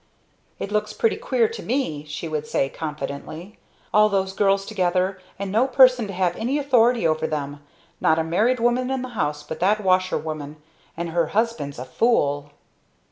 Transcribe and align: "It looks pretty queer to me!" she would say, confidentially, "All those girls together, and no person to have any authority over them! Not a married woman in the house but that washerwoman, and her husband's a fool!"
"It 0.57 0.71
looks 0.71 0.93
pretty 0.93 1.17
queer 1.17 1.47
to 1.49 1.61
me!" 1.61 2.05
she 2.05 2.27
would 2.27 2.47
say, 2.47 2.69
confidentially, 2.69 3.59
"All 3.93 4.09
those 4.09 4.33
girls 4.33 4.65
together, 4.65 5.19
and 5.37 5.51
no 5.51 5.67
person 5.67 6.07
to 6.07 6.13
have 6.13 6.35
any 6.35 6.57
authority 6.57 7.05
over 7.05 7.27
them! 7.27 7.59
Not 7.99 8.17
a 8.17 8.23
married 8.23 8.59
woman 8.59 8.89
in 8.89 9.03
the 9.03 9.09
house 9.09 9.43
but 9.43 9.59
that 9.59 9.83
washerwoman, 9.83 10.55
and 10.97 11.09
her 11.09 11.27
husband's 11.27 11.77
a 11.77 11.85
fool!" 11.85 12.49